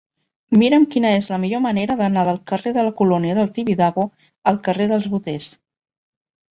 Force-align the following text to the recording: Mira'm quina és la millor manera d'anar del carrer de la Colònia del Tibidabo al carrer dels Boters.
Mira'm 0.61 0.87
quina 0.95 1.11
és 1.17 1.29
la 1.33 1.39
millor 1.43 1.61
manera 1.67 1.99
d'anar 2.01 2.25
del 2.31 2.41
carrer 2.53 2.75
de 2.79 2.87
la 2.89 2.95
Colònia 3.03 3.39
del 3.41 3.55
Tibidabo 3.59 4.09
al 4.53 4.63
carrer 4.69 4.93
dels 4.95 5.11
Boters. 5.15 5.57